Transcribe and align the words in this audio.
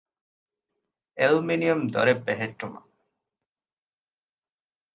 އެލްމިނިއަމް 1.19 1.85
ދޮރެއް 1.93 2.23
ބެހެއްޓުމަށް 2.25 2.89